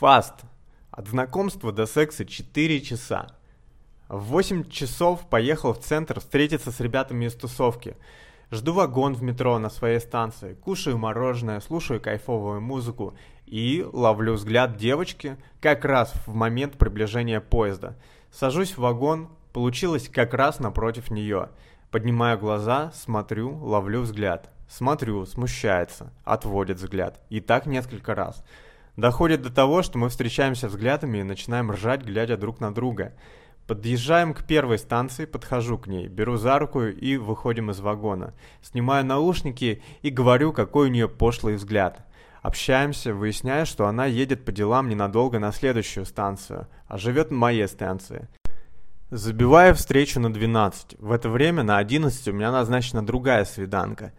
Фаст. 0.00 0.34
От 0.90 1.06
знакомства 1.06 1.70
до 1.70 1.86
секса 1.86 2.24
4 2.24 2.80
часа. 2.80 3.28
В 4.08 4.24
8 4.24 4.68
часов 4.68 5.28
поехал 5.28 5.72
в 5.72 5.78
центр 5.78 6.18
встретиться 6.18 6.72
с 6.72 6.80
ребятами 6.80 7.26
из 7.26 7.34
тусовки. 7.34 7.96
Жду 8.50 8.72
вагон 8.72 9.14
в 9.14 9.22
метро 9.22 9.56
на 9.60 9.70
своей 9.70 10.00
станции, 10.00 10.54
кушаю 10.54 10.98
мороженое, 10.98 11.60
слушаю 11.60 12.00
кайфовую 12.00 12.60
музыку 12.60 13.14
и 13.46 13.86
ловлю 13.92 14.32
взгляд 14.32 14.76
девочки 14.76 15.36
как 15.60 15.84
раз 15.84 16.12
в 16.26 16.34
момент 16.34 16.76
приближения 16.76 17.40
поезда. 17.40 17.96
Сажусь 18.32 18.72
в 18.72 18.78
вагон, 18.78 19.28
получилось 19.52 20.08
как 20.08 20.34
раз 20.34 20.58
напротив 20.58 21.12
нее. 21.12 21.50
Поднимаю 21.92 22.36
глаза, 22.36 22.90
смотрю, 22.96 23.56
ловлю 23.58 24.00
взгляд. 24.00 24.50
Смотрю, 24.68 25.24
смущается, 25.24 26.12
отводит 26.24 26.78
взгляд. 26.78 27.20
И 27.28 27.40
так 27.40 27.66
несколько 27.66 28.16
раз. 28.16 28.42
Доходит 28.96 29.42
до 29.42 29.52
того, 29.52 29.82
что 29.82 29.98
мы 29.98 30.08
встречаемся 30.08 30.68
взглядами 30.68 31.18
и 31.18 31.24
начинаем 31.24 31.70
ржать, 31.72 32.02
глядя 32.02 32.36
друг 32.36 32.60
на 32.60 32.72
друга. 32.72 33.14
Подъезжаем 33.66 34.34
к 34.34 34.44
первой 34.44 34.78
станции, 34.78 35.24
подхожу 35.24 35.78
к 35.78 35.86
ней, 35.86 36.06
беру 36.06 36.36
за 36.36 36.58
руку 36.58 36.82
и 36.82 37.16
выходим 37.16 37.70
из 37.70 37.80
вагона. 37.80 38.34
Снимаю 38.62 39.04
наушники 39.04 39.82
и 40.02 40.10
говорю, 40.10 40.52
какой 40.52 40.88
у 40.88 40.90
нее 40.90 41.08
пошлый 41.08 41.56
взгляд. 41.56 42.06
Общаемся, 42.42 43.14
выясняя, 43.14 43.64
что 43.64 43.86
она 43.86 44.04
едет 44.04 44.44
по 44.44 44.52
делам 44.52 44.88
ненадолго 44.90 45.38
на 45.38 45.50
следующую 45.50 46.04
станцию, 46.04 46.68
а 46.86 46.98
живет 46.98 47.30
на 47.30 47.38
моей 47.38 47.66
станции. 47.66 48.28
Забиваю 49.10 49.74
встречу 49.74 50.20
на 50.20 50.32
12. 50.32 50.96
В 50.98 51.10
это 51.10 51.30
время 51.30 51.62
на 51.62 51.78
11 51.78 52.28
у 52.28 52.32
меня 52.32 52.52
назначена 52.52 53.04
другая 53.04 53.44
свиданка. 53.44 54.12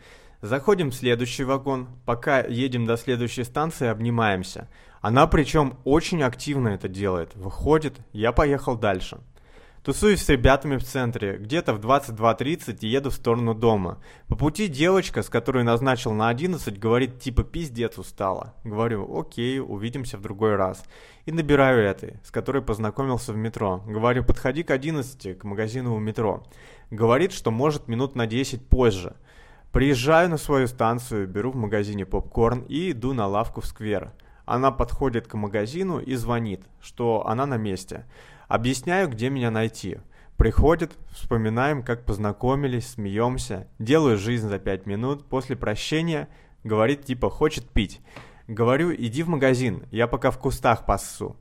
Заходим 0.45 0.91
в 0.91 0.95
следующий 0.95 1.44
вагон, 1.44 1.88
пока 2.05 2.41
едем 2.41 2.85
до 2.85 2.98
следующей 2.98 3.44
станции, 3.44 3.88
обнимаемся. 3.88 4.70
Она 5.02 5.26
причем 5.26 5.80
очень 5.85 6.21
активно 6.21 6.68
это 6.68 6.88
делает. 6.88 7.34
Выходит, 7.34 7.98
я 8.13 8.32
поехал 8.32 8.76
дальше. 8.77 9.18
Тусуюсь 9.82 10.21
с 10.21 10.29
ребятами 10.29 10.77
в 10.77 10.84
центре, 10.84 11.38
где-то 11.38 11.73
в 11.73 11.79
22.30 11.79 12.77
и 12.82 12.88
еду 12.88 13.10
в 13.10 13.16
сторону 13.16 13.55
дома. 13.55 13.98
По 14.27 14.35
пути 14.35 14.68
девочка, 14.68 15.23
с 15.23 15.29
которой 15.29 15.63
назначил 15.63 16.12
на 16.12 16.29
11, 16.29 16.77
говорит 16.77 17.20
типа 17.20 17.43
пиздец 17.43 17.98
устала. 17.98 18.54
Говорю, 18.63 19.20
окей, 19.20 19.60
увидимся 19.60 20.20
в 20.20 20.21
другой 20.21 20.57
раз. 20.57 20.84
И 21.26 21.32
набираю 21.32 21.84
этой, 21.84 22.20
с 22.23 22.29
которой 22.29 22.62
познакомился 22.62 23.34
в 23.34 23.38
метро. 23.38 23.84
Говорю, 23.88 24.23
подходи 24.23 24.62
к 24.62 24.70
11, 24.70 25.40
к 25.40 25.43
магазину 25.43 25.96
у 25.96 25.99
метро. 25.99 26.43
Говорит, 26.91 27.32
что 27.32 27.49
может 27.49 27.88
минут 27.88 28.16
на 28.16 28.27
10 28.27 28.68
позже. 28.68 29.16
Приезжаю 29.76 30.29
на 30.29 30.37
свою 30.37 30.68
станцию, 30.68 31.27
беру 31.27 31.51
в 31.51 31.57
магазине 31.57 32.05
попкорн 32.05 32.62
и 32.70 32.91
иду 32.91 33.12
на 33.12 33.27
лавку 33.27 33.59
в 33.59 33.65
сквер. 33.65 34.13
Она 34.45 34.71
подходит 34.71 35.27
к 35.27 35.34
магазину 35.34 35.99
и 35.99 36.15
звонит, 36.15 36.62
что 36.79 37.27
она 37.27 37.45
на 37.45 37.57
месте. 37.57 38.05
Объясняю, 38.48 39.09
где 39.09 39.29
меня 39.29 39.51
найти. 39.51 39.98
Приходит, 40.37 40.93
вспоминаем, 41.12 41.84
как 41.84 42.05
познакомились, 42.05 42.91
смеемся. 42.91 43.67
Делаю 43.77 44.17
жизнь 44.17 44.48
за 44.48 44.59
пять 44.59 44.85
минут. 44.85 45.26
После 45.26 45.57
прощения 45.57 46.29
говорит 46.63 47.04
типа 47.04 47.29
«хочет 47.29 47.67
пить». 47.67 47.99
Говорю 48.48 48.95
«иди 48.95 49.23
в 49.23 49.27
магазин, 49.27 49.84
я 49.91 50.07
пока 50.07 50.32
в 50.32 50.37
кустах 50.37 50.85
пассу». 50.85 51.35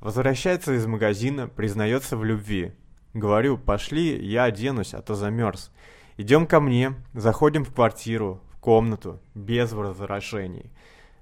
Возвращается 0.00 0.72
из 0.72 0.86
магазина, 0.86 1.46
признается 1.46 2.16
в 2.16 2.24
любви. 2.24 2.72
Говорю 3.12 3.58
«пошли, 3.58 4.18
я 4.26 4.44
оденусь, 4.44 4.94
а 4.94 5.02
то 5.02 5.14
замерз». 5.14 5.70
Идем 6.18 6.46
ко 6.46 6.60
мне, 6.60 6.94
заходим 7.12 7.64
в 7.64 7.74
квартиру, 7.74 8.40
в 8.50 8.56
комнату, 8.58 9.20
без 9.34 9.72
возражений. 9.72 10.70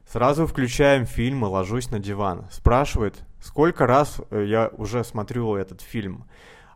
Сразу 0.07 0.47
включаем 0.47 1.05
фильм 1.05 1.45
и 1.45 1.49
ложусь 1.49 1.91
на 1.91 1.99
диван. 1.99 2.47
Спрашивает, 2.53 3.25
сколько 3.41 3.87
раз 3.87 4.21
э, 4.31 4.45
я 4.47 4.71
уже 4.77 5.03
смотрю 5.03 5.57
этот 5.57 5.81
фильм. 5.81 6.27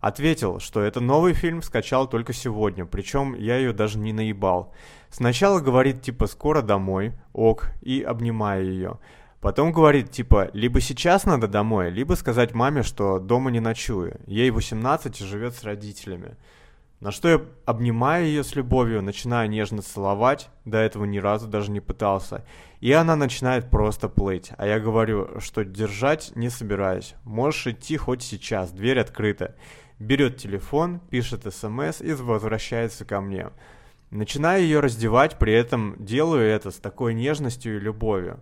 Ответил, 0.00 0.58
что 0.58 0.80
это 0.80 1.00
новый 1.00 1.33
фильм 1.33 1.62
скачал 1.62 2.09
только 2.09 2.32
сегодня, 2.32 2.87
причем 2.87 3.34
я 3.34 3.56
ее 3.56 3.72
даже 3.72 3.98
не 3.98 4.12
наебал. 4.12 4.72
Сначала 5.10 5.60
говорит 5.60 6.03
типа 6.03 6.26
«скоро 6.26 6.62
домой», 6.62 7.12
ок, 7.32 7.71
и 7.82 8.03
обнимаю 8.03 8.66
ее. 8.66 8.98
Потом 9.41 9.71
говорит 9.72 10.10
типа 10.10 10.50
«либо 10.53 10.81
сейчас 10.81 11.25
надо 11.25 11.47
домой, 11.47 11.91
либо 11.91 12.15
сказать 12.15 12.54
маме, 12.54 12.82
что 12.82 13.21
дома 13.21 13.53
не 13.53 13.60
ночую». 13.60 14.21
Ей 14.26 14.50
18 14.50 15.21
и 15.21 15.25
живет 15.25 15.54
с 15.54 15.62
родителями. 15.62 16.37
На 17.00 17.12
что 17.12 17.28
я 17.28 17.41
обнимаю 17.64 18.26
ее 18.26 18.42
с 18.42 18.56
любовью, 18.56 19.03
начинаю 19.03 19.48
нежно 19.48 19.82
целовать, 19.82 20.50
до 20.64 20.78
этого 20.78 21.04
ни 21.04 21.19
разу 21.19 21.47
даже 21.47 21.70
не 21.70 21.81
пытался. 21.81 22.44
И 22.81 22.91
она 22.91 23.14
начинает 23.14 23.70
просто 23.70 24.09
плыть. 24.09 24.50
А 24.59 24.66
я 24.66 24.81
говорю, 24.81 25.41
что 25.41 25.64
держать 25.64 26.32
не 26.34 26.50
собираюсь. 26.50 27.14
Можешь 27.22 27.69
идти 27.69 27.97
хоть 27.97 28.22
сейчас, 28.22 28.72
дверь 28.72 28.98
открыта. 28.98 29.54
Берет 30.00 30.38
телефон, 30.38 30.98
пишет 30.98 31.47
смс 31.54 32.00
и 32.00 32.12
возвращается 32.14 33.04
ко 33.04 33.20
мне. 33.20 33.50
Начинаю 34.10 34.62
ее 34.62 34.80
раздевать, 34.80 35.38
при 35.38 35.53
этом 35.53 35.94
делаю 36.04 36.42
это 36.42 36.72
с 36.72 36.76
такой 36.76 37.15
нежностью 37.15 37.76
и 37.76 37.80
любовью. 37.80 38.41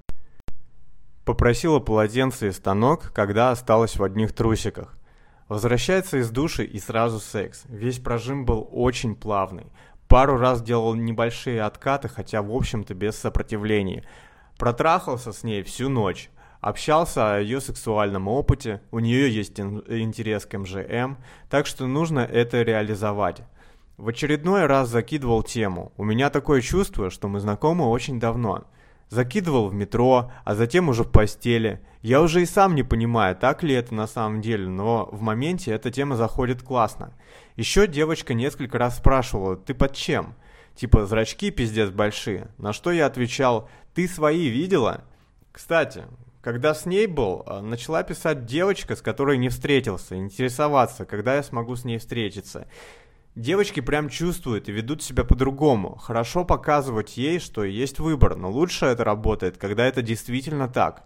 Попросила 1.27 1.79
полотенце 1.79 2.49
и 2.49 2.53
станок, 2.53 3.13
когда 3.13 3.51
осталась 3.51 3.97
в 3.97 4.03
одних 4.05 4.33
трусиках. 4.33 4.96
Возвращается 5.49 6.19
из 6.19 6.31
души 6.31 6.65
и 6.65 6.81
сразу 6.81 7.21
секс. 7.21 7.65
Весь 7.69 8.01
прожим 8.01 8.45
был 8.45 8.69
очень 8.73 9.15
плавный. 9.15 9.67
Пару 10.09 10.37
раз 10.39 10.61
делал 10.61 10.95
небольшие 10.95 11.63
откаты, 11.63 12.09
хотя 12.09 12.43
в 12.43 12.53
общем-то 12.53 12.95
без 12.95 13.17
сопротивления. 13.17 14.05
Протрахался 14.59 15.33
с 15.33 15.45
ней 15.45 15.63
всю 15.63 15.89
ночь. 15.89 16.31
Общался 16.61 17.35
о 17.35 17.39
ее 17.39 17.61
сексуальном 17.61 18.27
опыте, 18.27 18.81
у 18.91 18.99
нее 18.99 19.33
есть 19.33 19.61
интерес 19.61 20.47
к 20.47 20.59
МЖМ, 20.59 21.17
так 21.49 21.67
что 21.67 21.87
нужно 21.87 22.21
это 22.21 22.63
реализовать. 22.63 23.43
В 23.99 24.09
очередной 24.09 24.67
раз 24.67 24.89
закидывал 24.89 25.43
тему. 25.43 25.93
У 25.97 26.03
меня 26.03 26.29
такое 26.29 26.61
чувство, 26.63 27.11
что 27.11 27.29
мы 27.29 27.39
знакомы 27.41 27.87
очень 27.87 28.19
давно. 28.19 28.65
Закидывал 29.09 29.69
в 29.69 29.75
метро, 29.75 30.33
а 30.45 30.55
затем 30.55 30.89
уже 30.89 31.05
в 31.05 31.11
постели. 31.11 31.81
Я 32.03 32.21
уже 32.21 32.43
и 32.43 32.47
сам 32.47 32.75
не 32.75 32.83
понимаю, 32.83 33.37
так 33.37 33.63
ли 33.63 33.75
это 33.75 33.95
на 33.95 34.07
самом 34.07 34.41
деле, 34.41 34.69
но 34.69 35.09
в 35.13 35.21
моменте 35.21 35.73
эта 35.73 35.91
тема 35.91 36.17
заходит 36.17 36.63
классно. 36.63 37.13
Еще 37.55 37.87
девочка 37.87 38.35
несколько 38.35 38.79
раз 38.79 38.97
спрашивала, 38.97 39.57
ты 39.57 39.75
под 39.75 39.95
чем? 39.95 40.35
Типа, 40.75 41.07
зрачки 41.07 41.51
пиздец 41.51 41.91
большие. 41.91 42.49
На 42.59 42.73
что 42.73 42.91
я 42.91 43.07
отвечал, 43.07 43.69
ты 43.95 44.07
свои 44.09 44.49
видела? 44.49 45.05
Кстати, 45.53 46.05
когда 46.43 46.75
с 46.75 46.87
ней 46.87 47.07
был, 47.07 47.43
а, 47.47 47.61
начала 47.61 48.05
писать 48.05 48.45
девочка, 48.45 48.95
с 48.95 49.03
которой 49.03 49.37
не 49.39 49.49
встретился, 49.49 50.17
интересоваться, 50.17 51.05
когда 51.05 51.35
я 51.35 51.43
смогу 51.43 51.75
с 51.75 51.85
ней 51.85 51.99
встретиться. 51.99 52.69
Девочки 53.37 53.81
прям 53.81 54.09
чувствуют 54.09 54.71
и 54.71 54.73
ведут 54.73 55.03
себя 55.03 55.23
по-другому. 55.23 55.97
Хорошо 55.97 56.47
показывать 56.47 57.19
ей, 57.19 57.39
что 57.39 57.65
есть 57.65 57.99
выбор, 57.99 58.35
но 58.35 58.51
лучше 58.51 58.87
это 58.87 59.05
работает, 59.05 59.59
когда 59.59 59.85
это 59.85 60.01
действительно 60.01 60.69
так. 60.69 61.05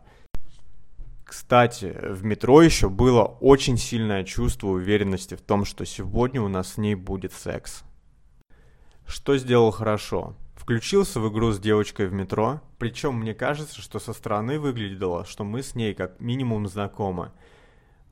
Кстати, 1.24 1.92
в 2.00 2.24
метро 2.24 2.62
еще 2.62 2.88
было 2.88 3.24
очень 3.24 3.76
сильное 3.76 4.22
чувство 4.22 4.68
уверенности 4.68 5.34
в 5.34 5.40
том, 5.40 5.64
что 5.64 5.84
сегодня 5.84 6.40
у 6.40 6.46
нас 6.46 6.74
с 6.74 6.76
ней 6.78 6.94
будет 6.94 7.32
секс. 7.32 7.82
Что 9.08 9.36
сделал 9.36 9.72
хорошо? 9.72 10.36
Включился 10.54 11.18
в 11.18 11.28
игру 11.32 11.50
с 11.50 11.58
девочкой 11.58 12.06
в 12.06 12.12
метро, 12.12 12.60
причем 12.78 13.14
мне 13.14 13.34
кажется, 13.34 13.82
что 13.82 13.98
со 13.98 14.12
стороны 14.12 14.60
выглядело, 14.60 15.24
что 15.24 15.42
мы 15.42 15.64
с 15.64 15.74
ней 15.74 15.94
как 15.94 16.20
минимум 16.20 16.68
знакомы. 16.68 17.32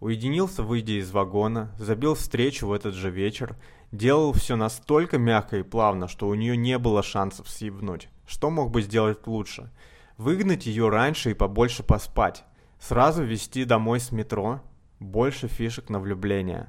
Уединился, 0.01 0.63
выйдя 0.63 1.01
из 1.01 1.11
вагона, 1.11 1.75
забил 1.79 2.15
встречу 2.15 2.69
в 2.69 2.73
этот 2.73 2.95
же 2.95 3.11
вечер, 3.11 3.57
делал 3.91 4.33
все 4.33 4.55
настолько 4.55 5.19
мягко 5.19 5.59
и 5.59 5.63
плавно, 5.63 6.07
что 6.07 6.29
у 6.29 6.35
нее 6.35 6.57
не 6.57 6.79
было 6.79 7.03
шансов 7.03 7.49
съебнуть. 7.49 8.09
Что 8.27 8.51
мог 8.51 8.71
бы 8.71 8.83
сделать 8.83 9.27
лучше? 9.27 9.73
Выгнать 10.17 10.67
ее 10.67 10.89
раньше 10.89 11.33
и 11.33 11.35
побольше 11.35 11.83
поспать. 11.83 12.45
Сразу 12.79 13.25
везти 13.25 13.65
домой 13.65 13.99
с 13.99 14.13
метро. 14.13 14.61
Больше 15.01 15.49
фишек 15.49 15.89
на 15.91 15.99
влюбление. 15.99 16.69